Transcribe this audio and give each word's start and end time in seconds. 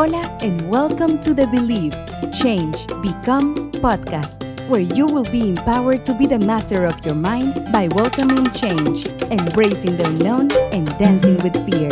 Hola, 0.00 0.34
and 0.40 0.66
welcome 0.70 1.20
to 1.20 1.34
the 1.34 1.46
Believe, 1.48 1.92
Change, 2.32 2.86
Become 3.02 3.70
podcast, 3.84 4.40
where 4.70 4.80
you 4.80 5.04
will 5.04 5.24
be 5.24 5.50
empowered 5.50 6.06
to 6.06 6.14
be 6.14 6.24
the 6.24 6.38
master 6.38 6.86
of 6.86 7.04
your 7.04 7.14
mind 7.14 7.70
by 7.70 7.86
welcoming 7.88 8.50
change, 8.50 9.04
embracing 9.30 9.98
the 9.98 10.08
unknown, 10.08 10.50
and 10.72 10.86
dancing 10.96 11.36
with 11.40 11.54
fear. 11.70 11.90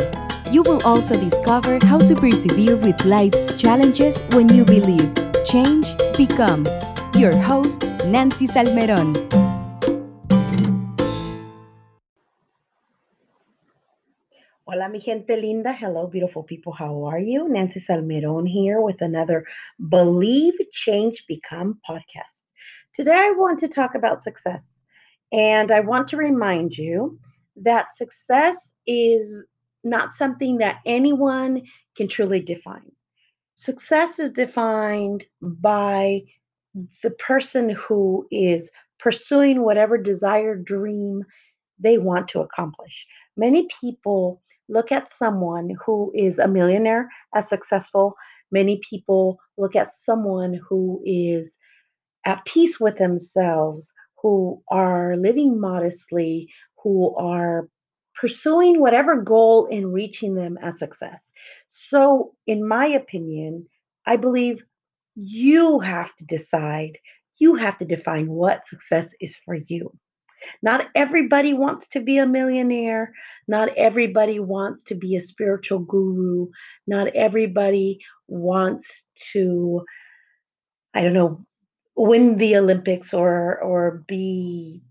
You 0.50 0.62
will 0.62 0.80
also 0.86 1.12
discover 1.20 1.78
how 1.84 1.98
to 1.98 2.14
persevere 2.14 2.76
with 2.78 3.04
life's 3.04 3.52
challenges 3.60 4.22
when 4.32 4.48
you 4.54 4.64
believe, 4.64 5.12
change, 5.44 5.94
become. 6.16 6.66
Your 7.14 7.36
host, 7.36 7.84
Nancy 8.06 8.46
Salmeron. 8.46 9.57
Hola, 14.70 14.86
mi 14.90 14.98
gente 14.98 15.34
linda. 15.34 15.72
Hello, 15.72 16.06
beautiful 16.06 16.42
people. 16.42 16.74
How 16.74 17.04
are 17.04 17.18
you? 17.18 17.48
Nancy 17.48 17.80
Salmeron 17.80 18.46
here 18.46 18.82
with 18.82 19.00
another 19.00 19.46
Believe, 19.88 20.58
Change, 20.72 21.24
Become 21.26 21.80
podcast. 21.88 22.42
Today, 22.92 23.14
I 23.14 23.32
want 23.38 23.58
to 23.60 23.68
talk 23.68 23.94
about 23.94 24.20
success. 24.20 24.82
And 25.32 25.72
I 25.72 25.80
want 25.80 26.06
to 26.08 26.18
remind 26.18 26.76
you 26.76 27.18
that 27.56 27.96
success 27.96 28.74
is 28.86 29.46
not 29.84 30.12
something 30.12 30.58
that 30.58 30.80
anyone 30.84 31.62
can 31.96 32.06
truly 32.06 32.42
define. 32.42 32.92
Success 33.54 34.18
is 34.18 34.30
defined 34.30 35.24
by 35.40 36.24
the 37.02 37.12
person 37.12 37.70
who 37.70 38.26
is 38.30 38.70
pursuing 38.98 39.62
whatever 39.62 39.96
desired 39.96 40.66
dream 40.66 41.24
they 41.78 41.96
want 41.96 42.28
to 42.28 42.40
accomplish. 42.40 43.06
Many 43.34 43.66
people 43.80 44.42
look 44.68 44.92
at 44.92 45.10
someone 45.10 45.74
who 45.84 46.12
is 46.14 46.38
a 46.38 46.48
millionaire 46.48 47.08
as 47.34 47.48
successful. 47.48 48.14
Many 48.50 48.80
people 48.88 49.38
look 49.56 49.76
at 49.76 49.88
someone 49.88 50.60
who 50.68 51.02
is 51.04 51.56
at 52.24 52.44
peace 52.44 52.78
with 52.78 52.98
themselves, 52.98 53.92
who 54.20 54.62
are 54.68 55.16
living 55.16 55.60
modestly, 55.60 56.50
who 56.82 57.14
are 57.16 57.68
pursuing 58.14 58.80
whatever 58.80 59.20
goal 59.22 59.66
in 59.66 59.92
reaching 59.92 60.34
them 60.34 60.58
as 60.60 60.78
success. 60.78 61.30
So, 61.68 62.34
in 62.46 62.66
my 62.66 62.86
opinion, 62.86 63.66
I 64.06 64.16
believe 64.16 64.64
you 65.14 65.78
have 65.80 66.14
to 66.16 66.26
decide, 66.26 66.98
you 67.38 67.54
have 67.54 67.76
to 67.78 67.84
define 67.84 68.28
what 68.28 68.66
success 68.66 69.14
is 69.20 69.36
for 69.36 69.54
you. 69.54 69.92
Not 70.62 70.88
everybody 70.94 71.54
wants 71.54 71.88
to 71.88 72.00
be 72.00 72.18
a 72.18 72.26
millionaire. 72.26 73.12
Not 73.46 73.70
everybody 73.76 74.38
wants 74.40 74.84
to 74.84 74.94
be 74.94 75.16
a 75.16 75.20
spiritual 75.20 75.80
guru. 75.80 76.48
Not 76.86 77.08
everybody 77.08 78.00
wants 78.28 79.04
to, 79.32 79.84
I 80.94 81.02
don't 81.02 81.14
know, 81.14 81.44
win 81.96 82.38
the 82.38 82.56
Olympics 82.56 83.12
or 83.12 83.60
or 83.60 84.04
be 84.06 84.82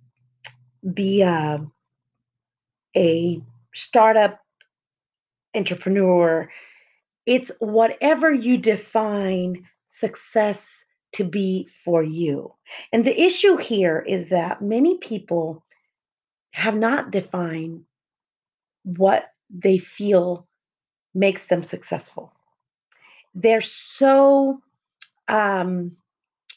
be 0.93 1.21
a, 1.21 1.65
a 2.95 3.41
startup 3.73 4.39
entrepreneur. 5.55 6.49
It's 7.25 7.51
whatever 7.59 8.33
you 8.33 8.57
define 8.57 9.67
success 9.87 10.83
to 11.17 11.23
be 11.23 11.67
for 11.83 12.03
you. 12.03 12.53
And 12.93 13.03
the 13.03 13.19
issue 13.19 13.57
here 13.57 14.03
is 14.07 14.29
that 14.29 14.61
many 14.61 14.97
people 14.99 15.65
have 16.51 16.75
not 16.75 17.11
defined 17.11 17.83
what 18.83 19.31
they 19.49 19.79
feel 19.79 20.47
makes 21.15 21.47
them 21.47 21.63
successful. 21.63 22.31
They're 23.33 23.61
so 23.61 24.59
um, 25.27 25.91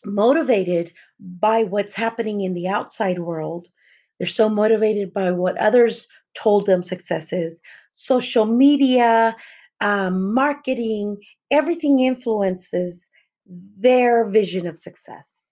motivated 0.04 0.92
by 1.18 1.64
what's 1.64 1.94
happening 1.94 2.42
in 2.42 2.52
the 2.52 2.68
outside 2.68 3.18
world. 3.18 3.66
They're 4.18 4.26
so 4.26 4.50
motivated 4.50 5.12
by 5.12 5.30
what 5.30 5.56
others 5.56 6.06
told 6.34 6.66
them 6.66 6.82
success 6.82 7.32
is. 7.32 7.62
Social 7.94 8.44
media, 8.44 9.34
um, 9.80 10.34
marketing, 10.34 11.16
everything 11.50 12.00
influences 12.00 13.10
their 13.78 14.28
vision 14.28 14.66
of 14.66 14.78
success. 14.78 15.48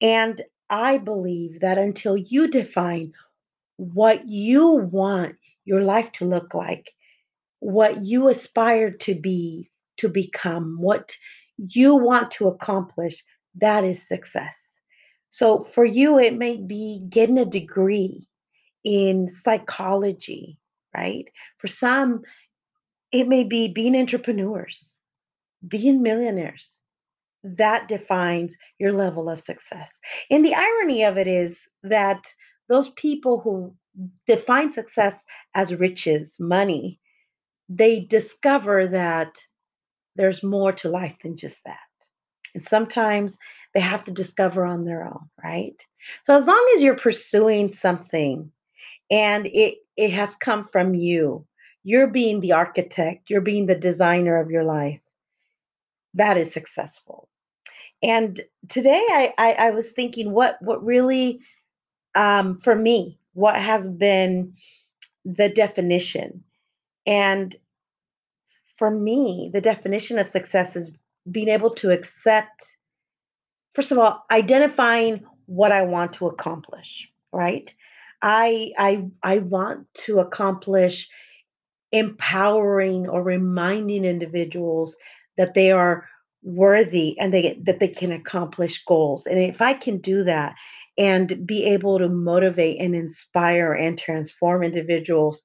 And 0.00 0.40
I 0.68 0.98
believe 0.98 1.60
that 1.60 1.78
until 1.78 2.16
you 2.16 2.48
define 2.48 3.12
what 3.76 4.28
you 4.28 4.68
want 4.92 5.36
your 5.64 5.82
life 5.82 6.12
to 6.12 6.24
look 6.24 6.54
like, 6.54 6.92
what 7.60 8.02
you 8.02 8.28
aspire 8.28 8.90
to 8.90 9.14
be, 9.14 9.70
to 9.98 10.08
become, 10.08 10.76
what 10.78 11.16
you 11.56 11.94
want 11.94 12.30
to 12.32 12.48
accomplish, 12.48 13.24
that 13.56 13.84
is 13.84 14.06
success. 14.06 14.80
So 15.30 15.60
for 15.60 15.84
you, 15.84 16.18
it 16.18 16.36
may 16.36 16.56
be 16.56 17.02
getting 17.08 17.38
a 17.38 17.44
degree 17.44 18.26
in 18.84 19.28
psychology, 19.28 20.58
right? 20.96 21.26
For 21.58 21.68
some, 21.68 22.22
it 23.12 23.28
may 23.28 23.44
be 23.44 23.72
being 23.72 23.96
entrepreneurs, 23.96 24.98
being 25.66 26.02
millionaires. 26.02 26.79
That 27.44 27.88
defines 27.88 28.56
your 28.78 28.92
level 28.92 29.30
of 29.30 29.40
success. 29.40 30.00
And 30.30 30.44
the 30.44 30.54
irony 30.54 31.04
of 31.04 31.18
it 31.18 31.26
is 31.26 31.68
that 31.82 32.34
those 32.68 32.90
people 32.90 33.40
who 33.40 33.74
define 34.26 34.72
success 34.72 35.24
as 35.54 35.74
riches, 35.74 36.36
money, 36.40 37.00
they 37.68 38.00
discover 38.00 38.86
that 38.88 39.38
there's 40.16 40.42
more 40.42 40.72
to 40.72 40.88
life 40.90 41.16
than 41.22 41.36
just 41.36 41.64
that. 41.64 41.78
And 42.54 42.62
sometimes 42.62 43.38
they 43.74 43.80
have 43.80 44.04
to 44.04 44.12
discover 44.12 44.66
on 44.66 44.84
their 44.84 45.04
own, 45.04 45.30
right? 45.42 45.76
So 46.24 46.36
as 46.36 46.46
long 46.46 46.72
as 46.76 46.82
you're 46.82 46.96
pursuing 46.96 47.72
something 47.72 48.52
and 49.10 49.46
it 49.48 49.78
it 49.96 50.12
has 50.12 50.36
come 50.36 50.64
from 50.64 50.94
you, 50.94 51.46
you're 51.84 52.08
being 52.08 52.40
the 52.40 52.52
architect, 52.52 53.30
you're 53.30 53.42
being 53.42 53.66
the 53.66 53.76
designer 53.76 54.38
of 54.38 54.50
your 54.50 54.64
life. 54.64 55.04
That 56.14 56.38
is 56.38 56.52
successful. 56.52 57.29
And 58.02 58.40
today 58.68 59.02
I 59.10 59.34
I, 59.38 59.52
I 59.52 59.70
was 59.70 59.92
thinking 59.92 60.32
what 60.32 60.56
what 60.60 60.84
really 60.84 61.40
um, 62.14 62.58
for 62.58 62.74
me 62.74 63.18
what 63.34 63.56
has 63.56 63.88
been 63.88 64.54
the 65.24 65.48
definition. 65.48 66.44
And 67.06 67.54
for 68.76 68.90
me, 68.90 69.50
the 69.52 69.60
definition 69.60 70.18
of 70.18 70.28
success 70.28 70.76
is 70.76 70.90
being 71.30 71.48
able 71.48 71.70
to 71.76 71.90
accept, 71.90 72.64
first 73.72 73.92
of 73.92 73.98
all, 73.98 74.24
identifying 74.30 75.24
what 75.46 75.72
I 75.72 75.82
want 75.82 76.14
to 76.14 76.26
accomplish, 76.28 77.08
right? 77.32 77.72
I 78.22 78.72
I 78.78 79.06
I 79.22 79.38
want 79.38 79.86
to 80.06 80.20
accomplish 80.20 81.08
empowering 81.92 83.08
or 83.08 83.22
reminding 83.22 84.04
individuals 84.04 84.96
that 85.36 85.54
they 85.54 85.72
are 85.72 86.08
worthy 86.42 87.18
and 87.18 87.32
they 87.32 87.60
that 87.64 87.80
they 87.80 87.88
can 87.88 88.12
accomplish 88.12 88.84
goals. 88.84 89.26
And 89.26 89.38
if 89.38 89.60
I 89.60 89.74
can 89.74 89.98
do 89.98 90.24
that 90.24 90.56
and 90.98 91.46
be 91.46 91.64
able 91.64 91.98
to 91.98 92.08
motivate 92.08 92.80
and 92.80 92.94
inspire 92.94 93.72
and 93.72 93.98
transform 93.98 94.62
individuals, 94.62 95.42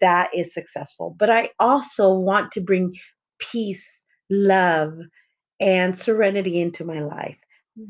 that 0.00 0.30
is 0.34 0.52
successful. 0.52 1.14
But 1.18 1.30
I 1.30 1.50
also 1.58 2.12
want 2.12 2.52
to 2.52 2.60
bring 2.60 2.94
peace, 3.38 4.04
love, 4.30 4.92
and 5.60 5.96
serenity 5.96 6.60
into 6.60 6.84
my 6.84 7.00
life. 7.00 7.38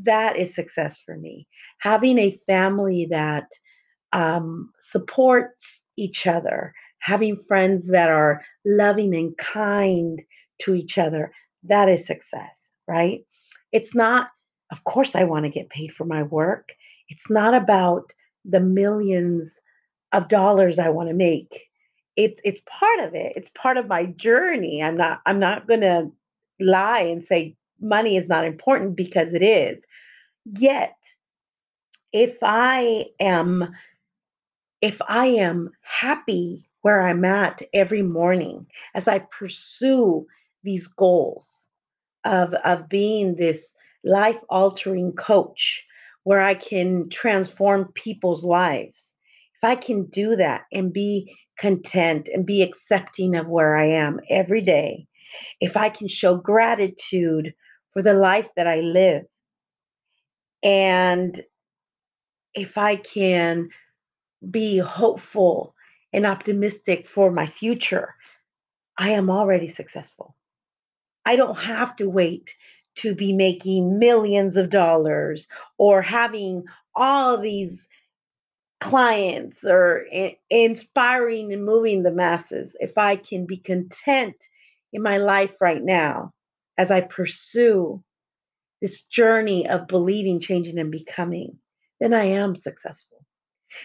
That 0.03 0.37
is 0.37 0.55
success 0.55 1.01
for 1.05 1.17
me. 1.17 1.47
Having 1.79 2.19
a 2.19 2.37
family 2.47 3.09
that 3.11 3.47
um, 4.13 4.71
supports 4.81 5.87
each 5.97 6.27
other, 6.27 6.73
having 7.01 7.37
friends 7.37 7.89
that 7.89 8.11
are 8.11 8.43
loving 8.65 9.15
and 9.15 9.37
kind 9.37 10.23
to 10.61 10.75
each 10.75 10.99
other, 10.99 11.33
that 11.69 11.89
is 11.89 12.07
success, 12.07 12.75
right? 12.87 13.21
It's 13.73 13.95
not 13.95 14.29
of 14.71 14.85
course, 14.85 15.15
I 15.17 15.25
want 15.25 15.45
to 15.45 15.51
get 15.51 15.71
paid 15.71 15.93
for 15.93 16.05
my 16.05 16.23
work. 16.23 16.75
It's 17.09 17.31
not 17.31 17.55
about 17.55 18.13
the 18.45 18.61
millions 18.61 19.59
of 20.13 20.29
dollars 20.29 20.79
I 20.79 20.89
want 20.89 21.09
to 21.09 21.15
make. 21.15 21.69
It's 22.17 22.41
it's 22.45 22.61
part 22.67 23.01
of 23.01 23.15
it. 23.15 23.33
It's 23.37 23.51
part 23.51 23.77
of 23.77 23.87
my 23.87 24.07
journey. 24.07 24.83
I'm 24.83 24.97
not 24.97 25.21
I'm 25.27 25.39
not 25.39 25.67
going 25.69 25.81
to 25.81 26.11
lie 26.61 27.01
and 27.01 27.23
say 27.23 27.57
money 27.81 28.17
is 28.17 28.29
not 28.29 28.45
important 28.45 28.97
because 28.97 29.35
it 29.35 29.43
is. 29.43 29.87
Yet, 30.45 30.97
if 32.13 32.39
I 32.43 33.07
am 33.21 33.69
if 34.81 35.01
I 35.09 35.27
am 35.27 35.71
happy 35.83 36.69
where 36.83 37.01
I'm 37.03 37.25
at 37.25 37.63
every 37.73 38.03
morning 38.03 38.67
as 38.95 39.09
I 39.09 39.21
pursue 39.21 40.27
these 40.63 40.87
goals 40.87 41.67
of 42.25 42.53
of 42.65 42.89
being 42.89 43.37
this 43.37 43.75
life 44.05 44.43
altering 44.49 45.13
coach 45.13 45.85
where 46.25 46.41
I 46.41 46.55
can 46.55 47.09
transform 47.09 47.93
people's 47.95 48.45
lives, 48.45 49.15
if 49.57 49.65
I 49.65 49.77
can 49.77 50.07
do 50.07 50.37
that 50.37 50.63
and 50.73 50.93
be 50.93 51.35
content 51.59 52.29
and 52.33 52.47
be 52.47 52.63
accepting 52.63 53.35
of 53.35 53.49
where 53.49 53.77
I 53.77 53.87
am 53.87 54.21
every 54.31 54.61
day, 54.61 55.07
if 55.61 55.77
I 55.77 55.89
can 55.89 56.09
show 56.09 56.37
gratitude 56.37 57.55
for 57.91 58.03
the 58.03 58.15
life 58.15 58.49
that 58.57 58.67
I 58.67 58.81
live, 58.81 59.25
and 60.63 61.41
if 62.55 62.77
I 62.77 62.97
can 62.97 63.69
be 64.51 64.79
hopeful 64.79 65.75
and 66.13 66.27
optimistic 66.27 67.07
for 67.07 67.31
my 67.31 67.47
future, 67.47 68.15
I 68.97 69.11
am 69.11 69.31
already 69.31 69.69
successful. 69.69 70.35
I 71.29 71.37
don't 71.37 71.59
have 71.59 71.95
to 71.97 72.09
wait 72.09 72.55
to 73.01 73.15
be 73.15 73.35
making 73.35 73.99
millions 73.99 74.57
of 74.57 74.71
dollars 74.71 75.47
or 75.77 76.01
having 76.01 76.65
all 76.95 77.37
these 77.37 77.91
clients 78.81 79.63
or 79.63 80.07
inspiring 80.49 81.53
and 81.53 81.67
moving 81.67 82.03
the 82.03 82.13
masses. 82.13 82.75
If 82.81 82.97
I 82.97 83.17
can 83.17 83.45
be 83.45 83.59
content 83.59 84.37
in 84.95 85.03
my 85.03 85.19
life 85.19 85.61
right 85.61 85.83
now 85.83 86.33
as 86.79 86.91
I 86.91 87.03
pursue 87.03 88.03
this 88.81 89.05
journey 89.05 89.69
of 89.69 89.87
believing, 89.87 90.41
changing, 90.41 90.79
and 90.79 90.91
becoming, 90.91 91.59
then 92.01 92.15
I 92.15 92.25
am 92.25 92.57
successful. 92.57 93.23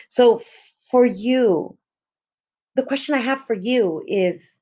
So, 0.07 0.41
for 0.89 1.05
you, 1.05 1.77
the 2.75 2.83
question 2.83 3.15
I 3.15 3.19
have 3.19 3.41
for 3.41 3.53
you 3.53 4.01
is 4.07 4.61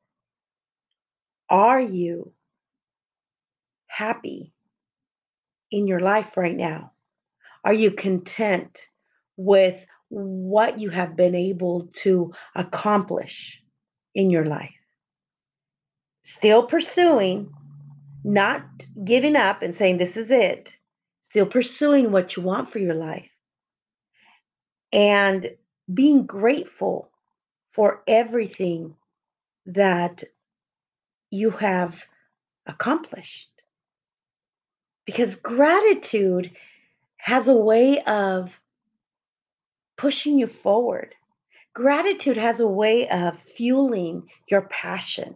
Are 1.47 1.79
you 1.79 2.33
happy 4.01 4.51
in 5.69 5.87
your 5.87 5.99
life 5.99 6.35
right 6.35 6.57
now? 6.57 6.91
Are 7.63 7.73
you 7.73 7.91
content 7.91 8.87
with 9.37 9.85
what 10.09 10.79
you 10.79 10.89
have 10.89 11.15
been 11.15 11.35
able 11.35 11.87
to 12.03 12.33
accomplish 12.55 13.61
in 14.15 14.31
your 14.31 14.45
life? 14.45 14.73
Still 16.23 16.63
pursuing, 16.63 17.53
not 18.23 18.63
giving 19.03 19.35
up 19.35 19.61
and 19.61 19.75
saying, 19.75 19.99
This 19.99 20.17
is 20.17 20.31
it. 20.31 20.75
Still 21.21 21.45
pursuing 21.45 22.11
what 22.11 22.35
you 22.35 22.41
want 22.41 22.69
for 22.69 22.79
your 22.79 22.95
life 22.95 23.29
and 24.91 25.45
being 25.93 26.25
grateful 26.25 27.11
for 27.71 28.01
everything 28.07 28.95
that 29.67 30.23
you 31.29 31.51
have 31.51 32.03
accomplished. 32.65 33.50
Because 35.05 35.35
gratitude 35.35 36.51
has 37.17 37.47
a 37.47 37.55
way 37.55 38.01
of 38.03 38.59
pushing 39.97 40.39
you 40.39 40.47
forward. 40.47 41.13
Gratitude 41.73 42.37
has 42.37 42.59
a 42.59 42.67
way 42.67 43.07
of 43.09 43.39
fueling 43.39 44.27
your 44.49 44.63
passion, 44.63 45.35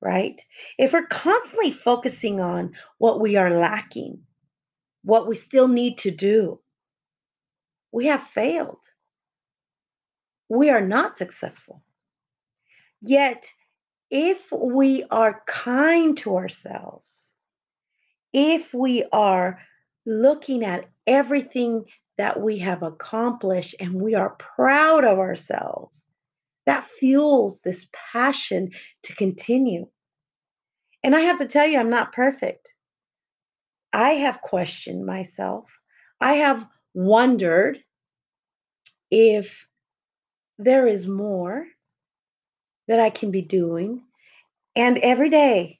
right? 0.00 0.40
If 0.78 0.92
we're 0.92 1.06
constantly 1.06 1.70
focusing 1.70 2.40
on 2.40 2.74
what 2.98 3.20
we 3.20 3.36
are 3.36 3.50
lacking, 3.50 4.20
what 5.02 5.26
we 5.26 5.36
still 5.36 5.68
need 5.68 5.98
to 5.98 6.10
do, 6.10 6.60
we 7.92 8.06
have 8.06 8.22
failed. 8.22 8.82
We 10.48 10.70
are 10.70 10.86
not 10.86 11.16
successful. 11.18 11.82
Yet, 13.00 13.52
if 14.10 14.50
we 14.50 15.04
are 15.10 15.42
kind 15.46 16.16
to 16.18 16.36
ourselves, 16.36 17.27
if 18.32 18.74
we 18.74 19.04
are 19.12 19.60
looking 20.06 20.64
at 20.64 20.88
everything 21.06 21.84
that 22.16 22.40
we 22.40 22.58
have 22.58 22.82
accomplished 22.82 23.74
and 23.80 23.94
we 24.00 24.14
are 24.14 24.30
proud 24.30 25.04
of 25.04 25.18
ourselves, 25.18 26.04
that 26.66 26.84
fuels 26.84 27.60
this 27.60 27.86
passion 27.92 28.70
to 29.02 29.14
continue. 29.14 29.86
And 31.02 31.14
I 31.14 31.20
have 31.20 31.38
to 31.38 31.46
tell 31.46 31.66
you, 31.66 31.78
I'm 31.78 31.90
not 31.90 32.12
perfect. 32.12 32.74
I 33.92 34.10
have 34.10 34.42
questioned 34.42 35.06
myself. 35.06 35.78
I 36.20 36.34
have 36.34 36.66
wondered 36.92 37.78
if 39.10 39.66
there 40.58 40.86
is 40.86 41.06
more 41.06 41.66
that 42.88 43.00
I 43.00 43.10
can 43.10 43.30
be 43.30 43.42
doing. 43.42 44.02
And 44.74 44.98
every 44.98 45.30
day 45.30 45.78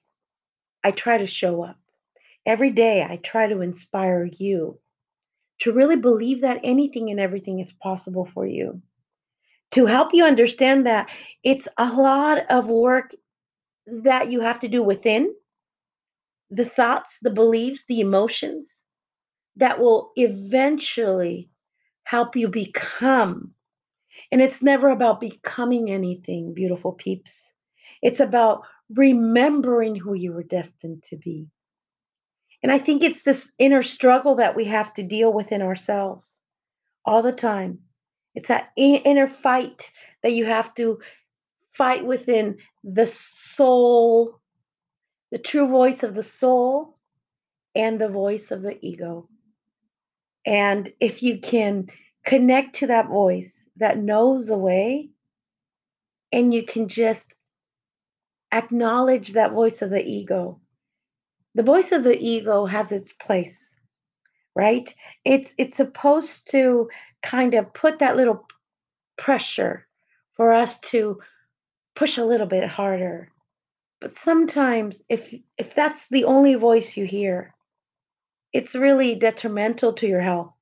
I 0.84 0.92
try 0.92 1.18
to 1.18 1.26
show 1.26 1.62
up. 1.62 1.78
Every 2.48 2.70
day 2.70 3.02
I 3.02 3.16
try 3.16 3.46
to 3.46 3.60
inspire 3.60 4.24
you 4.24 4.80
to 5.58 5.72
really 5.74 5.96
believe 5.96 6.40
that 6.40 6.60
anything 6.62 7.10
and 7.10 7.20
everything 7.20 7.58
is 7.58 7.72
possible 7.72 8.24
for 8.24 8.46
you. 8.46 8.80
To 9.72 9.84
help 9.84 10.14
you 10.14 10.24
understand 10.24 10.86
that 10.86 11.10
it's 11.44 11.68
a 11.76 11.92
lot 11.92 12.50
of 12.50 12.70
work 12.70 13.10
that 13.86 14.30
you 14.30 14.40
have 14.40 14.60
to 14.60 14.68
do 14.68 14.82
within 14.82 15.34
the 16.48 16.64
thoughts, 16.64 17.18
the 17.20 17.30
beliefs, 17.30 17.84
the 17.84 18.00
emotions 18.00 18.82
that 19.56 19.78
will 19.78 20.12
eventually 20.16 21.50
help 22.04 22.34
you 22.34 22.48
become. 22.48 23.52
And 24.32 24.40
it's 24.40 24.62
never 24.62 24.88
about 24.88 25.20
becoming 25.20 25.90
anything, 25.90 26.54
beautiful 26.54 26.92
peeps. 26.92 27.52
It's 28.00 28.20
about 28.20 28.62
remembering 28.88 29.96
who 29.96 30.14
you 30.14 30.32
were 30.32 30.42
destined 30.42 31.02
to 31.10 31.16
be. 31.16 31.50
And 32.62 32.72
I 32.72 32.78
think 32.78 33.02
it's 33.02 33.22
this 33.22 33.52
inner 33.58 33.82
struggle 33.82 34.34
that 34.36 34.56
we 34.56 34.64
have 34.64 34.92
to 34.94 35.02
deal 35.02 35.32
with 35.32 35.52
in 35.52 35.62
ourselves 35.62 36.42
all 37.04 37.22
the 37.22 37.32
time. 37.32 37.78
It's 38.34 38.48
that 38.48 38.70
inner 38.76 39.26
fight 39.26 39.90
that 40.22 40.32
you 40.32 40.44
have 40.44 40.74
to 40.74 40.98
fight 41.72 42.04
within 42.04 42.58
the 42.82 43.06
soul, 43.06 44.40
the 45.30 45.38
true 45.38 45.68
voice 45.68 46.02
of 46.02 46.14
the 46.14 46.22
soul, 46.22 46.98
and 47.74 48.00
the 48.00 48.08
voice 48.08 48.50
of 48.50 48.62
the 48.62 48.78
ego. 48.84 49.28
And 50.44 50.92
if 51.00 51.22
you 51.22 51.38
can 51.38 51.88
connect 52.24 52.74
to 52.76 52.88
that 52.88 53.08
voice 53.08 53.64
that 53.76 53.98
knows 53.98 54.46
the 54.46 54.58
way, 54.58 55.10
and 56.32 56.52
you 56.52 56.64
can 56.64 56.88
just 56.88 57.34
acknowledge 58.52 59.32
that 59.32 59.52
voice 59.52 59.82
of 59.82 59.90
the 59.90 60.04
ego, 60.04 60.60
the 61.58 61.64
voice 61.64 61.90
of 61.90 62.04
the 62.04 62.16
ego 62.16 62.66
has 62.66 62.92
its 62.92 63.10
place, 63.14 63.74
right? 64.54 64.94
It's 65.24 65.54
it's 65.58 65.76
supposed 65.76 66.48
to 66.52 66.88
kind 67.24 67.52
of 67.54 67.72
put 67.72 67.98
that 67.98 68.14
little 68.14 68.46
pressure 69.16 69.84
for 70.34 70.52
us 70.52 70.78
to 70.92 71.20
push 71.96 72.16
a 72.16 72.24
little 72.24 72.46
bit 72.46 72.68
harder. 72.68 73.32
But 74.00 74.12
sometimes 74.12 75.02
if 75.08 75.34
if 75.58 75.74
that's 75.74 76.06
the 76.06 76.22
only 76.26 76.54
voice 76.54 76.96
you 76.96 77.04
hear, 77.04 77.52
it's 78.52 78.76
really 78.76 79.16
detrimental 79.16 79.92
to 79.94 80.06
your 80.06 80.20
health. 80.20 80.54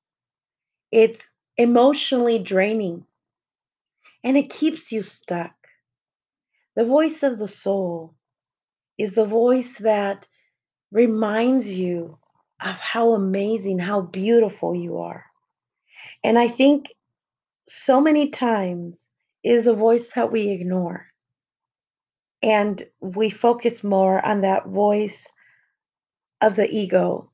It's 0.91 1.31
emotionally 1.59 2.38
draining 2.38 3.05
and 4.25 4.38
it 4.38 4.49
keeps 4.49 4.91
you 4.91 5.03
stuck. 5.03 5.53
The 6.75 6.87
voice 6.87 7.23
of 7.23 7.38
the 7.38 7.49
soul 7.49 8.15
is 8.97 9.12
the 9.12 9.26
voice 9.26 9.76
that 9.76 10.26
reminds 10.97 11.69
you 11.69 12.17
of 12.59 12.75
how 12.76 13.12
amazing, 13.12 13.79
how 13.79 14.00
beautiful 14.00 14.75
you 14.75 14.97
are. 14.97 15.26
And 16.25 16.38
I 16.38 16.49
think 16.49 16.87
so 17.69 18.00
many 18.00 18.31
times 18.31 18.99
is 19.45 19.67
a 19.67 19.75
voice 19.75 20.11
that 20.15 20.33
we 20.33 20.49
ignore 20.49 21.07
and 22.43 22.83
we 22.99 23.29
focus 23.29 23.85
more 23.85 24.25
on 24.25 24.41
that 24.41 24.69
voice 24.69 25.31
of 26.41 26.57
the 26.57 26.67
ego, 26.67 27.31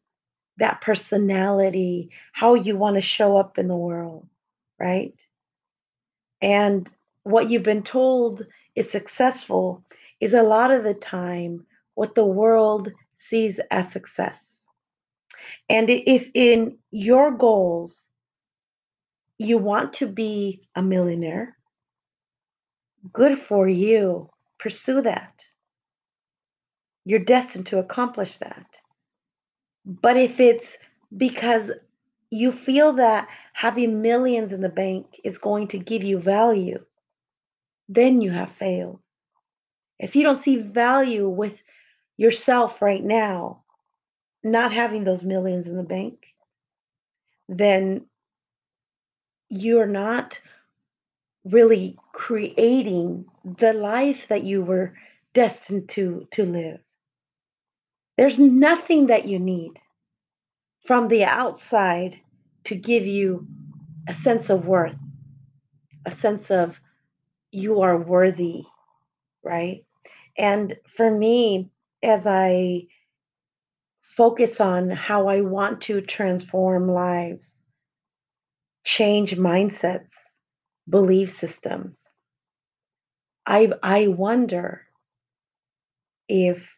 that 0.56 0.80
personality, 0.80 2.10
how 2.32 2.54
you 2.54 2.76
want 2.76 2.96
to 2.96 3.00
show 3.00 3.36
up 3.36 3.58
in 3.58 3.68
the 3.68 3.76
world, 3.76 4.26
right? 4.80 5.14
And 6.40 6.88
what 7.22 7.48
you've 7.48 7.62
been 7.62 7.84
told 7.84 8.44
is 8.74 8.90
successful 8.90 9.84
is 10.18 10.34
a 10.34 10.42
lot 10.42 10.72
of 10.72 10.82
the 10.82 10.94
time 10.94 11.64
what 11.94 12.16
the 12.16 12.26
world 12.26 12.90
sees 13.22 13.60
as 13.70 13.90
success. 13.90 14.66
And 15.68 15.88
if 15.88 16.30
in 16.34 16.78
your 16.90 17.30
goals 17.30 18.08
you 19.38 19.58
want 19.58 19.92
to 19.94 20.06
be 20.06 20.68
a 20.74 20.82
millionaire, 20.82 21.56
good 23.12 23.38
for 23.38 23.68
you. 23.68 24.28
Pursue 24.58 25.02
that. 25.02 25.42
You're 27.04 27.18
destined 27.18 27.66
to 27.66 27.78
accomplish 27.78 28.38
that. 28.38 28.66
But 29.84 30.16
if 30.16 30.38
it's 30.38 30.76
because 31.16 31.72
you 32.30 32.52
feel 32.52 32.92
that 32.94 33.28
having 33.52 34.02
millions 34.02 34.52
in 34.52 34.60
the 34.60 34.68
bank 34.68 35.06
is 35.24 35.38
going 35.38 35.68
to 35.68 35.78
give 35.78 36.04
you 36.04 36.18
value, 36.18 36.84
then 37.88 38.20
you 38.20 38.30
have 38.30 38.50
failed. 38.50 39.00
If 39.98 40.16
you 40.16 40.22
don't 40.22 40.36
see 40.36 40.56
value 40.56 41.28
with 41.28 41.62
yourself 42.16 42.82
right 42.82 43.02
now, 43.02 43.62
not 44.44 44.72
having 44.72 45.04
those 45.04 45.24
millions 45.24 45.66
in 45.66 45.76
the 45.76 45.82
bank, 45.82 46.26
then 47.48 48.06
you're 49.48 49.86
not 49.86 50.40
really 51.44 51.98
creating 52.12 53.24
the 53.44 53.72
life 53.72 54.26
that 54.28 54.44
you 54.44 54.62
were 54.62 54.94
destined 55.34 55.88
to, 55.88 56.26
to 56.30 56.44
live. 56.44 56.80
There's 58.16 58.38
nothing 58.38 59.06
that 59.06 59.26
you 59.26 59.38
need 59.38 59.80
from 60.84 61.08
the 61.08 61.24
outside 61.24 62.18
to 62.64 62.76
give 62.76 63.06
you 63.06 63.46
a 64.08 64.14
sense 64.14 64.50
of 64.50 64.66
worth, 64.66 64.98
a 66.06 66.10
sense 66.10 66.50
of 66.50 66.80
you 67.50 67.80
are 67.80 67.96
worthy, 67.96 68.62
right? 69.42 69.84
And 70.36 70.76
for 70.88 71.10
me, 71.10 71.70
as 72.02 72.26
I 72.26 72.86
focus 74.02 74.60
on 74.60 74.90
how 74.90 75.28
I 75.28 75.40
want 75.40 75.82
to 75.82 76.00
transform 76.00 76.88
lives, 76.88 77.62
change 78.84 79.36
mindsets, 79.36 80.12
belief 80.88 81.30
systems, 81.30 82.14
I, 83.46 83.72
I 83.82 84.08
wonder 84.08 84.82
if 86.28 86.76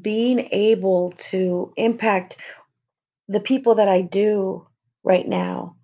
being 0.00 0.48
able 0.52 1.12
to 1.12 1.72
impact 1.76 2.36
the 3.28 3.40
people 3.40 3.76
that 3.76 3.88
I 3.88 4.02
do 4.02 4.66
right 5.02 5.26
now, 5.26 5.76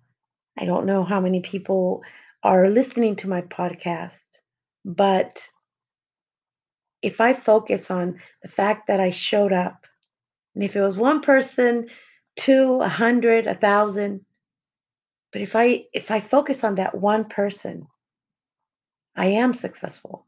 I 0.57 0.65
don't 0.65 0.85
know 0.85 1.03
how 1.03 1.19
many 1.19 1.41
people 1.41 2.03
are 2.43 2.69
listening 2.69 3.15
to 3.17 3.29
my 3.29 3.41
podcast, 3.41 4.23
but 4.85 5.47
if 7.07 7.21
I 7.21 7.31
focus 7.31 7.89
on 7.89 8.19
the 8.41 8.49
fact 8.49 8.87
that 8.87 8.99
I 8.99 9.11
showed 9.11 9.53
up, 9.53 9.87
and 10.53 10.61
if 10.61 10.75
it 10.75 10.81
was 10.81 10.97
one 10.97 11.21
person, 11.21 11.87
two, 12.35 12.81
a 12.81 12.89
hundred, 12.89 13.47
a 13.47 13.55
thousand, 13.55 14.25
but 15.31 15.41
if 15.41 15.55
I 15.55 15.85
if 15.93 16.11
I 16.11 16.19
focus 16.19 16.65
on 16.65 16.75
that 16.75 16.95
one 16.95 17.23
person, 17.23 17.87
I 19.15 19.27
am 19.27 19.53
successful. 19.53 20.25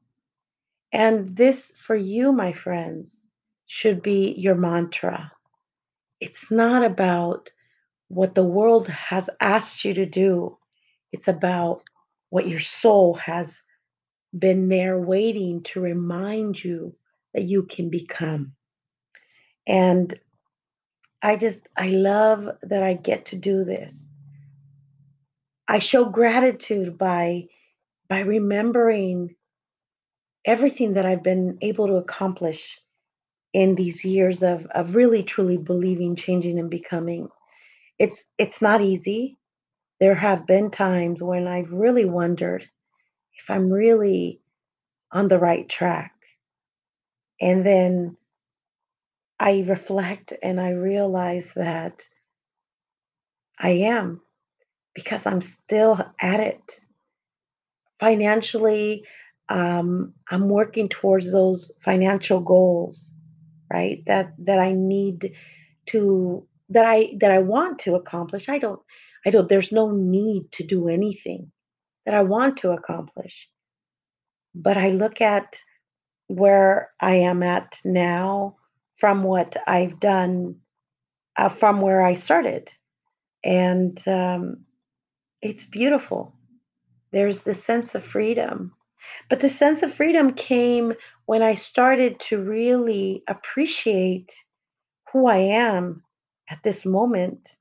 And 0.93 1.35
this 1.35 1.73
for 1.75 1.95
you, 1.95 2.31
my 2.31 2.53
friends, 2.53 3.19
should 3.65 4.01
be 4.01 4.33
your 4.37 4.55
mantra. 4.55 5.33
It's 6.21 6.49
not 6.49 6.81
about 6.85 7.51
what 8.07 8.35
the 8.35 8.49
world 8.57 8.87
has 8.87 9.29
asked 9.41 9.83
you 9.83 9.93
to 9.95 10.05
do. 10.05 10.57
It's 11.11 11.27
about 11.27 11.83
what 12.29 12.47
your 12.47 12.61
soul 12.61 13.15
has 13.15 13.63
been 14.37 14.69
there 14.69 14.97
waiting 14.97 15.63
to 15.63 15.81
remind 15.81 16.63
you 16.63 16.95
that 17.33 17.43
you 17.43 17.63
can 17.63 17.89
become. 17.89 18.53
And 19.67 20.17
I 21.21 21.35
just, 21.35 21.67
I 21.77 21.87
love 21.87 22.49
that 22.63 22.83
I 22.83 22.93
get 22.93 23.25
to 23.25 23.35
do 23.35 23.63
this. 23.63 24.09
I 25.67 25.79
show 25.79 26.05
gratitude 26.05 26.97
by 26.97 27.45
by 28.07 28.21
remembering 28.21 29.35
everything 30.43 30.93
that 30.93 31.05
I've 31.05 31.21
been 31.21 31.59
able 31.61 31.85
to 31.87 31.97
accomplish 31.97 32.79
in 33.53 33.75
these 33.75 34.03
years 34.03 34.41
of, 34.41 34.65
of 34.67 34.95
really 34.95 35.21
truly 35.21 35.57
believing, 35.57 36.15
changing, 36.15 36.57
and 36.57 36.69
becoming. 36.71 37.29
It's 37.99 38.25
it's 38.37 38.61
not 38.61 38.81
easy. 38.81 39.37
There 39.99 40.15
have 40.15 40.47
been 40.47 40.71
times 40.71 41.21
when 41.21 41.47
I've 41.47 41.71
really 41.71 42.05
wondered 42.05 42.67
if 43.39 43.49
I'm 43.49 43.71
really 43.71 44.41
on 45.11 45.27
the 45.27 45.39
right 45.39 45.67
track. 45.67 46.13
And 47.41 47.65
then 47.65 48.17
I 49.39 49.63
reflect 49.67 50.33
and 50.43 50.59
I 50.59 50.71
realize 50.71 51.53
that 51.55 52.03
I 53.57 53.69
am 53.69 54.21
because 54.93 55.25
I'm 55.25 55.41
still 55.41 55.99
at 56.21 56.39
it. 56.41 56.79
Financially, 57.99 59.05
um, 59.47 60.13
I'm 60.29 60.49
working 60.49 60.89
towards 60.89 61.31
those 61.31 61.71
financial 61.81 62.39
goals, 62.39 63.11
right? 63.71 64.03
That 64.05 64.33
that 64.39 64.59
I 64.59 64.73
need 64.73 65.35
to 65.87 66.45
that 66.69 66.85
I 66.85 67.15
that 67.19 67.31
I 67.31 67.39
want 67.39 67.79
to 67.79 67.95
accomplish. 67.95 68.47
I 68.47 68.59
don't 68.59 68.81
I 69.25 69.31
don't 69.31 69.49
there's 69.49 69.71
no 69.71 69.91
need 69.91 70.51
to 70.53 70.63
do 70.63 70.87
anything 70.87 71.51
that 72.09 72.17
I 72.17 72.23
want 72.23 72.57
to 72.57 72.71
accomplish. 72.71 73.47
But 74.55 74.77
I 74.77 74.89
look 74.89 75.21
at 75.21 75.61
where 76.25 76.89
I 76.99 77.17
am 77.17 77.43
at 77.43 77.79
now 77.85 78.55
from 78.97 79.21
what 79.21 79.55
I've 79.67 79.99
done 79.99 80.55
uh, 81.37 81.49
from 81.49 81.81
where 81.81 82.01
I 82.01 82.15
started. 82.15 82.73
And 83.43 83.95
um, 84.07 84.65
it's 85.43 85.65
beautiful. 85.65 86.33
There's 87.11 87.43
this 87.43 87.63
sense 87.63 87.93
of 87.93 88.03
freedom. 88.03 88.73
But 89.29 89.39
the 89.39 89.47
sense 89.47 89.83
of 89.83 89.93
freedom 89.93 90.33
came 90.33 90.93
when 91.27 91.43
I 91.43 91.53
started 91.53 92.19
to 92.21 92.41
really 92.41 93.21
appreciate 93.27 94.33
who 95.13 95.27
I 95.27 95.37
am 95.37 96.01
at 96.49 96.63
this 96.63 96.87
moment 96.87 97.55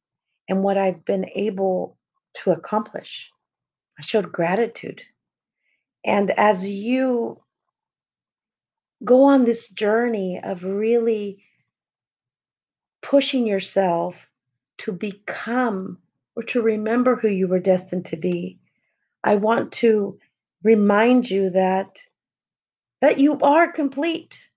and 0.49 0.63
what 0.63 0.79
I've 0.79 1.05
been 1.05 1.29
able 1.35 1.99
to 2.37 2.53
accomplish. 2.53 3.31
I 3.99 4.03
showed 4.03 4.33
gratitude. 4.33 5.03
And 6.05 6.31
as 6.33 6.69
you 6.69 7.43
go 9.05 9.25
on 9.25 9.45
this 9.45 9.69
journey 9.69 10.41
of 10.43 10.65
really 10.65 11.43
pushing 13.03 13.47
yourself 13.47 14.29
to 14.79 14.93
become 14.93 15.99
or 16.37 16.43
to 16.45 16.63
remember 16.63 17.17
who 17.17 17.29
you 17.29 17.49
were 17.49 17.59
destined 17.59 18.07
to 18.07 18.17
be, 18.17 18.59
I 19.25 19.35
want 19.35 19.73
to 19.73 20.19
remind 20.63 21.29
you 21.29 21.51
that 21.51 21.99
that 23.01 23.19
you 23.19 23.39
are 23.41 23.71
complete. 23.71 24.51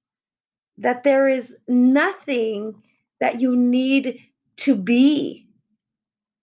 That 0.77 1.03
there 1.03 1.27
is 1.27 1.55
nothing 1.67 2.81
that 3.19 3.39
you 3.39 3.55
need 3.55 4.19
to 4.57 4.75
be. 4.75 5.47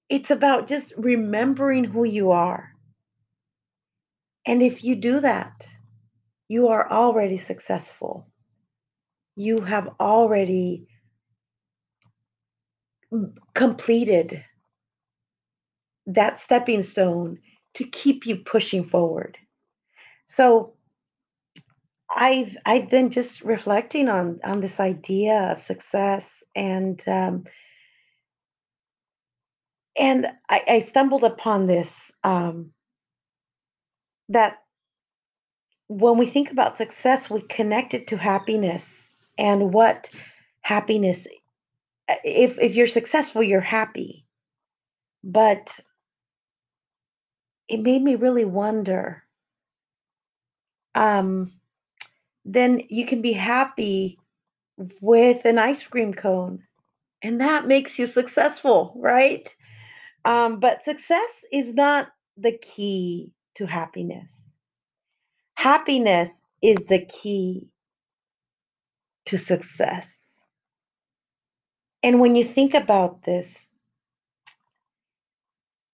It's 0.08 0.30
about 0.30 0.68
just 0.68 0.92
remembering 0.96 1.84
who 1.84 2.04
you 2.04 2.30
are. 2.30 2.72
And 4.48 4.62
if 4.62 4.82
you 4.82 4.96
do 4.96 5.20
that, 5.20 5.68
you 6.48 6.68
are 6.68 6.90
already 6.90 7.36
successful. 7.36 8.26
You 9.36 9.58
have 9.58 9.90
already 10.00 10.88
completed 13.54 14.42
that 16.06 16.40
stepping 16.40 16.82
stone 16.82 17.40
to 17.74 17.84
keep 17.84 18.24
you 18.24 18.36
pushing 18.36 18.84
forward. 18.84 19.36
So 20.24 20.72
I've 22.10 22.56
I've 22.64 22.88
been 22.88 23.10
just 23.10 23.42
reflecting 23.42 24.08
on 24.08 24.40
on 24.44 24.62
this 24.62 24.80
idea 24.80 25.52
of 25.52 25.60
success 25.60 26.42
and 26.56 27.06
um, 27.06 27.44
and 29.94 30.26
I, 30.48 30.62
I 30.66 30.82
stumbled 30.82 31.24
upon 31.24 31.66
this 31.66 32.10
um, 32.24 32.72
that 34.30 34.58
when 35.88 36.18
we 36.18 36.26
think 36.26 36.50
about 36.52 36.76
success, 36.76 37.28
we 37.30 37.40
connect 37.42 37.92
it 37.94 38.06
to 38.08 38.16
happiness 38.16 39.12
and 39.36 39.72
what 39.72 40.08
happiness. 40.60 41.26
uh, 42.08 42.16
If 42.24 42.58
if 42.58 42.74
you're 42.76 42.86
successful, 42.88 43.42
you're 43.42 43.60
happy, 43.60 44.26
but 45.24 45.80
it 47.68 47.80
made 47.80 48.02
me 48.02 48.14
really 48.14 48.44
wonder. 48.44 49.24
Um, 50.94 51.52
then 52.44 52.82
you 52.88 53.06
can 53.06 53.22
be 53.22 53.32
happy 53.32 54.18
with 55.00 55.44
an 55.46 55.58
ice 55.58 55.86
cream 55.86 56.14
cone, 56.14 56.64
and 57.22 57.40
that 57.40 57.66
makes 57.66 57.98
you 57.98 58.06
successful, 58.06 58.94
right? 58.96 59.54
Um, 60.24 60.60
but 60.60 60.84
success 60.84 61.44
is 61.52 61.74
not 61.74 62.10
the 62.36 62.58
key 62.58 63.32
to 63.58 63.66
happiness. 63.66 64.56
Happiness 65.54 66.42
is 66.62 66.86
the 66.86 67.04
key 67.04 67.68
to 69.26 69.36
success. 69.36 70.40
And 72.04 72.20
when 72.20 72.36
you 72.36 72.44
think 72.44 72.74
about 72.74 73.24
this, 73.24 73.70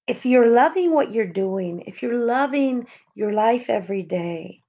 if 0.06 0.26
you're 0.26 0.50
loving 0.50 0.92
what 0.92 1.10
you're 1.10 1.26
doing, 1.26 1.84
if 1.86 2.02
you're 2.02 2.22
loving 2.22 2.86
your 3.14 3.32
life 3.32 3.70
every 3.70 4.02
day, 4.02 4.62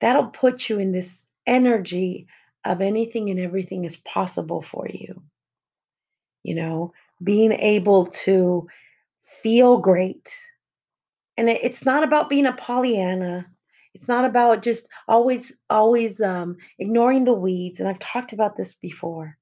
that'll 0.00 0.26
put 0.26 0.68
you 0.68 0.80
in 0.80 0.90
this 0.90 1.28
energy 1.46 2.26
of 2.64 2.80
anything 2.80 3.30
and 3.30 3.38
everything 3.38 3.84
is 3.84 3.96
possible 3.96 4.62
for 4.62 4.88
you. 4.88 5.22
You 6.42 6.56
know, 6.56 6.92
being 7.22 7.52
able 7.52 8.06
to 8.24 8.66
feel 9.42 9.78
great. 9.78 10.28
And 11.40 11.50
it- 11.50 11.64
it's 11.64 11.86
not 11.86 12.04
about 12.04 12.28
being 12.30 12.46
a 12.46 12.52
Pollyanna. 12.54 13.48
It's 13.94 14.08
not 14.08 14.26
about 14.26 14.62
just 14.62 14.88
always, 15.08 15.58
always 15.70 16.20
um, 16.20 16.58
ignoring 16.78 17.24
the 17.24 17.34
weeds. 17.34 17.80
And 17.80 17.88
I've 17.88 17.98
talked 18.00 18.34
about 18.34 18.56
this 18.56 18.74
before. 18.74 19.38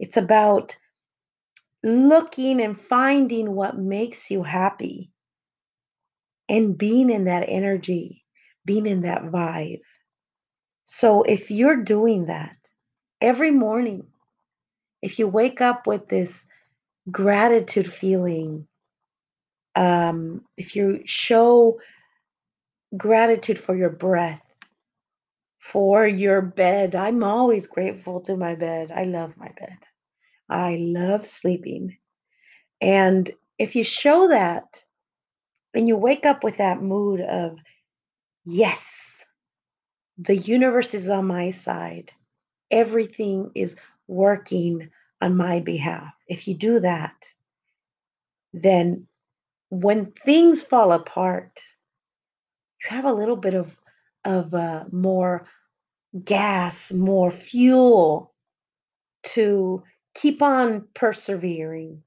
It's 0.00 0.18
about 0.18 0.76
looking 1.84 2.62
and 2.62 2.78
finding 2.78 3.54
what 3.54 3.78
makes 3.78 4.30
you 4.30 4.42
happy 4.44 5.12
and 6.48 6.78
being 6.78 7.10
in 7.10 7.26
that 7.26 7.44
energy, 7.48 8.24
being 8.66 8.86
in 8.86 9.02
that 9.02 9.24
vibe. 9.24 9.82
So 10.84 11.22
if 11.24 11.50
you're 11.50 11.82
doing 11.84 12.26
that 12.26 12.56
every 13.20 13.52
morning, 13.52 14.08
if 15.02 15.18
you 15.18 15.28
wake 15.28 15.60
up 15.60 15.86
with 15.86 16.08
this 16.08 16.44
gratitude 17.10 17.92
feeling, 17.92 18.68
um, 19.76 20.42
if 20.56 20.74
you 20.74 21.02
show 21.04 21.78
gratitude 22.96 23.58
for 23.58 23.76
your 23.76 23.90
breath, 23.90 24.42
for 25.58 26.06
your 26.06 26.40
bed, 26.40 26.94
I'm 26.94 27.22
always 27.22 27.66
grateful 27.66 28.20
to 28.22 28.36
my 28.36 28.54
bed. 28.54 28.90
I 28.90 29.04
love 29.04 29.36
my 29.36 29.50
bed. 29.58 29.76
I 30.48 30.76
love 30.80 31.26
sleeping. 31.26 31.98
And 32.80 33.30
if 33.58 33.76
you 33.76 33.84
show 33.84 34.28
that 34.28 34.84
and 35.74 35.86
you 35.86 35.96
wake 35.96 36.24
up 36.24 36.42
with 36.42 36.58
that 36.58 36.82
mood 36.82 37.20
of, 37.20 37.58
yes, 38.44 39.22
the 40.18 40.36
universe 40.36 40.94
is 40.94 41.08
on 41.08 41.26
my 41.26 41.50
side, 41.50 42.12
everything 42.70 43.50
is 43.54 43.76
working 44.06 44.88
on 45.20 45.36
my 45.36 45.60
behalf. 45.60 46.14
If 46.28 46.48
you 46.48 46.54
do 46.54 46.80
that, 46.80 47.14
then 48.54 49.06
when 49.70 50.12
things 50.12 50.62
fall 50.62 50.92
apart, 50.92 51.60
you 52.82 52.90
have 52.96 53.04
a 53.04 53.12
little 53.12 53.36
bit 53.36 53.54
of 53.54 53.76
of 54.24 54.52
uh, 54.54 54.84
more 54.90 55.46
gas, 56.24 56.92
more 56.92 57.30
fuel 57.30 58.34
to 59.22 59.82
keep 60.14 60.42
on 60.42 60.88
persevering. 60.94 62.02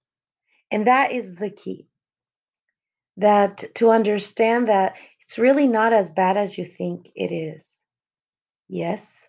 And 0.71 0.87
that 0.87 1.11
is 1.11 1.35
the 1.35 1.49
key. 1.49 1.87
That 3.17 3.63
to 3.75 3.89
understand 3.89 4.69
that 4.69 4.95
it's 5.21 5.37
really 5.37 5.67
not 5.67 5.93
as 5.93 6.09
bad 6.09 6.37
as 6.37 6.57
you 6.57 6.65
think 6.65 7.11
it 7.15 7.31
is. 7.31 7.81
Yes, 8.67 9.27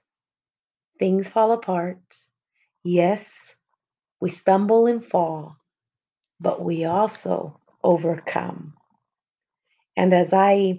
things 0.99 1.29
fall 1.29 1.53
apart. 1.53 1.99
Yes, 2.85 3.55
we 4.21 4.31
stumble 4.31 4.87
and 4.87 5.05
fall, 5.05 5.57
but 6.41 6.63
we 6.63 6.85
also 6.85 7.61
overcome. 7.83 8.75
And 9.97 10.13
as 10.13 10.33
I 10.33 10.79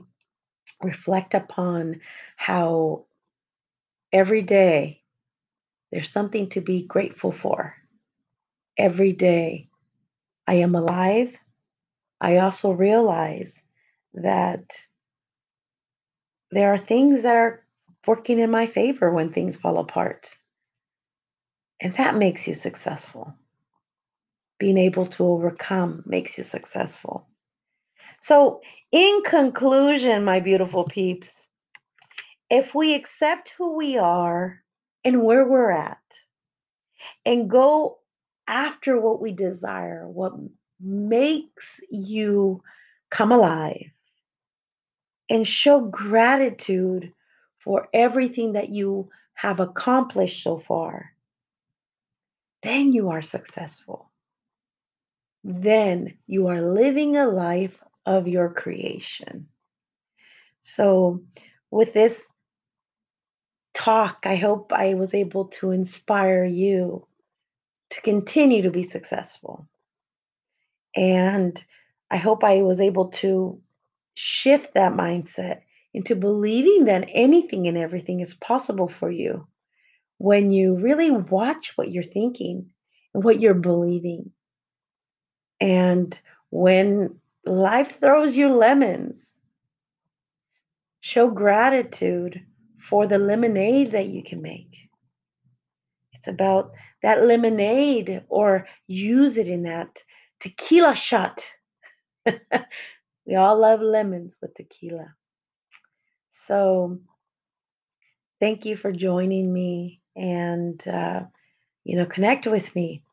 reflect 0.81 1.33
upon 1.33 2.01
how 2.35 3.05
every 4.11 4.41
day 4.41 5.01
there's 5.91 6.09
something 6.09 6.49
to 6.49 6.61
be 6.61 6.83
grateful 6.85 7.31
for, 7.31 7.75
every 8.77 9.13
day 9.13 9.69
I 10.47 10.55
am 10.55 10.75
alive, 10.75 11.37
I 12.19 12.37
also 12.37 12.71
realize 12.71 13.59
that 14.13 14.75
there 16.51 16.73
are 16.73 16.77
things 16.77 17.23
that 17.23 17.35
are 17.35 17.63
working 18.05 18.39
in 18.39 18.51
my 18.51 18.67
favor 18.67 19.11
when 19.11 19.31
things 19.31 19.57
fall 19.57 19.77
apart. 19.77 20.29
And 21.79 21.95
that 21.95 22.15
makes 22.15 22.47
you 22.47 22.53
successful. 22.53 23.33
Being 24.61 24.77
able 24.77 25.07
to 25.07 25.23
overcome 25.25 26.03
makes 26.05 26.37
you 26.37 26.43
successful. 26.43 27.25
So, 28.19 28.61
in 28.91 29.23
conclusion, 29.25 30.23
my 30.23 30.39
beautiful 30.39 30.83
peeps, 30.83 31.47
if 32.47 32.75
we 32.75 32.93
accept 32.93 33.55
who 33.57 33.75
we 33.75 33.97
are 33.97 34.61
and 35.03 35.23
where 35.23 35.49
we're 35.49 35.71
at 35.71 35.97
and 37.25 37.49
go 37.49 37.97
after 38.47 39.01
what 39.01 39.19
we 39.19 39.31
desire, 39.31 40.07
what 40.07 40.33
makes 40.79 41.81
you 41.89 42.61
come 43.09 43.31
alive, 43.31 43.89
and 45.27 45.47
show 45.47 45.81
gratitude 45.81 47.13
for 47.57 47.87
everything 47.95 48.53
that 48.53 48.69
you 48.69 49.09
have 49.33 49.59
accomplished 49.59 50.43
so 50.43 50.59
far, 50.59 51.13
then 52.61 52.93
you 52.93 53.09
are 53.09 53.23
successful. 53.23 54.10
Then 55.43 56.17
you 56.27 56.47
are 56.47 56.61
living 56.61 57.15
a 57.15 57.27
life 57.27 57.83
of 58.05 58.27
your 58.27 58.53
creation. 58.53 59.47
So, 60.59 61.23
with 61.71 61.93
this 61.93 62.31
talk, 63.73 64.25
I 64.25 64.35
hope 64.35 64.71
I 64.73 64.93
was 64.93 65.13
able 65.13 65.45
to 65.45 65.71
inspire 65.71 66.45
you 66.45 67.07
to 67.91 68.01
continue 68.01 68.61
to 68.63 68.71
be 68.71 68.83
successful. 68.83 69.67
And 70.95 71.63
I 72.09 72.17
hope 72.17 72.43
I 72.43 72.61
was 72.61 72.79
able 72.79 73.09
to 73.09 73.59
shift 74.13 74.73
that 74.73 74.93
mindset 74.93 75.61
into 75.93 76.15
believing 76.15 76.85
that 76.85 77.09
anything 77.11 77.67
and 77.67 77.77
everything 77.77 78.19
is 78.19 78.33
possible 78.33 78.87
for 78.87 79.09
you 79.09 79.47
when 80.17 80.51
you 80.51 80.75
really 80.77 81.11
watch 81.11 81.73
what 81.75 81.91
you're 81.91 82.03
thinking 82.03 82.69
and 83.13 83.23
what 83.23 83.39
you're 83.39 83.53
believing. 83.53 84.31
And 85.61 86.19
when 86.49 87.19
life 87.45 87.99
throws 87.99 88.35
you 88.35 88.49
lemons, 88.49 89.37
show 91.01 91.29
gratitude 91.29 92.43
for 92.77 93.05
the 93.05 93.19
lemonade 93.19 93.91
that 93.91 94.07
you 94.07 94.23
can 94.23 94.41
make. 94.41 94.75
It's 96.13 96.27
about 96.27 96.71
that 97.03 97.25
lemonade 97.25 98.23
or 98.27 98.67
use 98.87 99.37
it 99.37 99.47
in 99.47 99.63
that 99.63 100.03
tequila 100.39 100.95
shot. 100.95 101.45
we 102.25 103.35
all 103.35 103.59
love 103.59 103.81
lemons 103.81 104.35
with 104.41 104.55
tequila. 104.55 105.13
So, 106.29 106.99
thank 108.39 108.65
you 108.65 108.75
for 108.75 108.91
joining 108.91 109.51
me 109.53 110.01
and, 110.15 110.85
uh, 110.87 111.21
you 111.83 111.97
know, 111.97 112.05
connect 112.05 112.47
with 112.47 112.73
me 112.75 113.03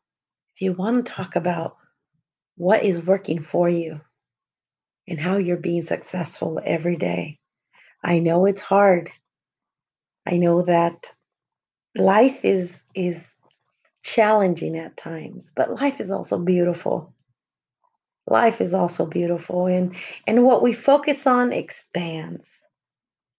if 0.55 0.61
you 0.61 0.73
want 0.73 1.05
to 1.05 1.11
talk 1.11 1.35
about 1.35 1.78
what 2.59 2.83
is 2.83 3.01
working 3.01 3.41
for 3.41 3.69
you 3.69 4.01
and 5.07 5.17
how 5.17 5.37
you're 5.37 5.55
being 5.55 5.83
successful 5.83 6.59
every 6.61 6.97
day. 6.97 7.39
I 8.03 8.19
know 8.19 8.45
it's 8.45 8.61
hard. 8.61 9.09
I 10.27 10.35
know 10.35 10.63
that 10.63 11.13
life 11.95 12.43
is 12.43 12.83
is 12.93 13.33
challenging 14.03 14.77
at 14.77 14.97
times, 14.97 15.53
but 15.55 15.73
life 15.73 16.01
is 16.01 16.11
also 16.11 16.37
beautiful. 16.37 17.13
Life 18.27 18.59
is 18.59 18.73
also 18.73 19.05
beautiful 19.05 19.67
and 19.67 19.95
and 20.27 20.43
what 20.43 20.61
we 20.61 20.73
focus 20.73 21.25
on 21.27 21.53
expands. 21.53 22.59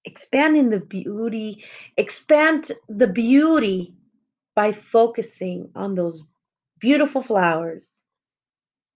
Expanding 0.06 0.70
the 0.70 0.80
beauty, 0.80 1.62
expand 1.98 2.72
the 2.88 3.06
beauty 3.06 3.92
by 4.56 4.72
focusing 4.72 5.72
on 5.74 5.94
those 5.94 6.22
beautiful 6.80 7.22
flowers. 7.22 8.00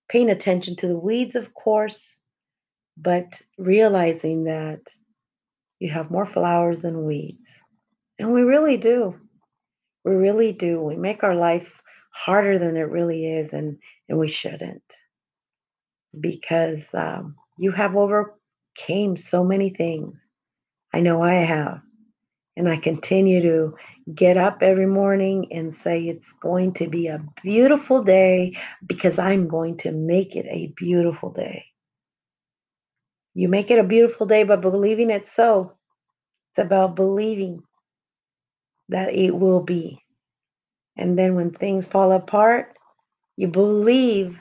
Paying 0.08 0.30
attention 0.30 0.76
to 0.76 0.86
the 0.86 0.98
weeds, 0.98 1.34
of 1.34 1.54
course, 1.54 2.18
but 2.96 3.40
realizing 3.58 4.44
that 4.44 4.80
you 5.78 5.90
have 5.90 6.10
more 6.10 6.26
flowers 6.26 6.82
than 6.82 7.04
weeds. 7.04 7.48
And 8.18 8.32
we 8.32 8.42
really 8.42 8.76
do. 8.76 9.16
We 10.04 10.12
really 10.12 10.52
do. 10.52 10.80
We 10.80 10.96
make 10.96 11.24
our 11.24 11.34
life 11.34 11.80
harder 12.12 12.58
than 12.58 12.76
it 12.76 12.90
really 12.90 13.26
is, 13.26 13.52
and, 13.52 13.78
and 14.08 14.18
we 14.18 14.28
shouldn't. 14.28 14.82
Because 16.18 16.94
um, 16.94 17.36
you 17.58 17.72
have 17.72 17.96
overcame 17.96 19.16
so 19.16 19.42
many 19.42 19.70
things. 19.70 20.28
I 20.92 21.00
know 21.00 21.22
I 21.22 21.34
have. 21.34 21.80
And 22.56 22.68
I 22.68 22.76
continue 22.76 23.42
to 23.42 23.76
get 24.14 24.36
up 24.36 24.62
every 24.62 24.86
morning 24.86 25.48
and 25.52 25.74
say 25.74 26.04
it's 26.04 26.32
going 26.32 26.74
to 26.74 26.88
be 26.88 27.08
a 27.08 27.24
beautiful 27.42 28.02
day 28.02 28.56
because 28.86 29.18
I'm 29.18 29.48
going 29.48 29.78
to 29.78 29.92
make 29.92 30.36
it 30.36 30.46
a 30.48 30.72
beautiful 30.76 31.30
day. 31.30 31.66
You 33.34 33.48
make 33.48 33.70
it 33.72 33.80
a 33.80 33.84
beautiful 33.84 34.26
day 34.26 34.44
by 34.44 34.56
believing 34.56 35.10
it 35.10 35.26
so. 35.26 35.72
It's 36.50 36.64
about 36.64 36.94
believing 36.94 37.64
that 38.90 39.12
it 39.12 39.32
will 39.32 39.60
be. 39.60 40.00
And 40.96 41.18
then 41.18 41.34
when 41.34 41.50
things 41.50 41.86
fall 41.86 42.12
apart, 42.12 42.76
you 43.36 43.48
believe 43.48 44.38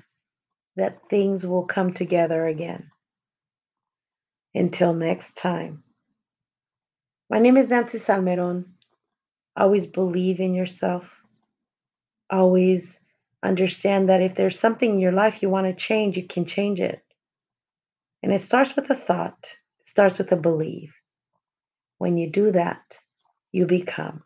that 0.75 1.09
things 1.09 1.45
will 1.45 1.65
come 1.65 1.93
together 1.93 2.45
again. 2.45 2.91
Until 4.53 4.93
next 4.93 5.35
time. 5.35 5.83
My 7.29 7.39
name 7.39 7.57
is 7.57 7.69
Nancy 7.69 7.99
Salmeron. 7.99 8.65
Always 9.55 9.87
believe 9.87 10.39
in 10.39 10.53
yourself. 10.53 11.21
Always 12.29 12.99
understand 13.41 14.09
that 14.09 14.21
if 14.21 14.35
there's 14.35 14.59
something 14.59 14.91
in 14.91 14.99
your 14.99 15.11
life 15.11 15.41
you 15.41 15.49
want 15.49 15.67
to 15.67 15.73
change, 15.73 16.17
you 16.17 16.27
can 16.27 16.45
change 16.45 16.81
it. 16.81 17.01
And 18.21 18.31
it 18.33 18.41
starts 18.41 18.75
with 18.75 18.89
a 18.89 18.95
thought, 18.95 19.55
it 19.79 19.85
starts 19.85 20.17
with 20.17 20.31
a 20.31 20.37
belief. 20.37 20.99
When 21.97 22.17
you 22.17 22.29
do 22.29 22.51
that, 22.51 22.97
you 23.51 23.65
become. 23.67 24.23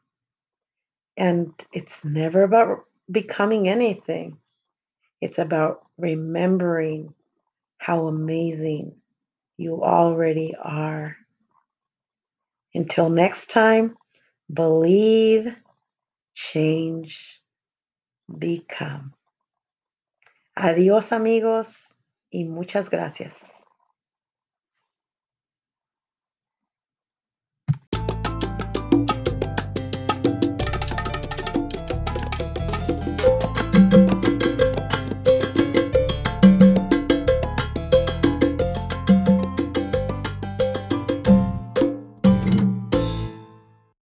And 1.18 1.54
it's 1.74 2.04
never 2.06 2.44
about 2.44 2.86
becoming 3.10 3.68
anything, 3.70 4.38
it's 5.22 5.40
about 5.40 5.86
remembering 5.98 7.14
how 7.78 8.08
amazing 8.08 8.96
you 9.58 9.84
already 9.84 10.56
are. 10.62 11.18
Until 12.78 13.10
next 13.10 13.50
time, 13.50 13.98
Believe, 14.54 15.58
change, 16.34 17.42
become. 18.28 19.14
Adiós 20.56 21.12
amigos 21.12 21.96
y 22.30 22.46
muchas 22.46 22.90
gracias. 22.90 23.57